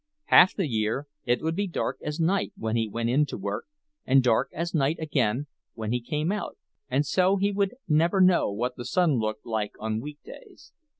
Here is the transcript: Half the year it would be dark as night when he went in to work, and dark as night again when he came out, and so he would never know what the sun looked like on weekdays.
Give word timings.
Half 0.33 0.55
the 0.55 0.65
year 0.67 1.05
it 1.25 1.43
would 1.43 1.55
be 1.55 1.67
dark 1.67 1.99
as 2.01 2.19
night 2.19 2.53
when 2.57 2.75
he 2.75 2.89
went 2.89 3.11
in 3.11 3.23
to 3.27 3.37
work, 3.37 3.65
and 4.03 4.23
dark 4.23 4.49
as 4.51 4.73
night 4.73 4.97
again 4.99 5.45
when 5.75 5.91
he 5.91 6.01
came 6.01 6.31
out, 6.31 6.57
and 6.89 7.05
so 7.05 7.37
he 7.37 7.51
would 7.51 7.75
never 7.87 8.19
know 8.19 8.51
what 8.51 8.75
the 8.77 8.85
sun 8.85 9.19
looked 9.19 9.45
like 9.45 9.73
on 9.79 10.01
weekdays. 10.01 10.71